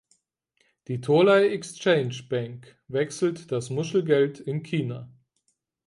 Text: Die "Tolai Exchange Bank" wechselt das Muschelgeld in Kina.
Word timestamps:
Die 0.87 0.99
"Tolai 0.99 1.49
Exchange 1.49 2.23
Bank" 2.27 2.75
wechselt 2.87 3.51
das 3.51 3.69
Muschelgeld 3.69 4.39
in 4.39 4.63
Kina. 4.63 5.11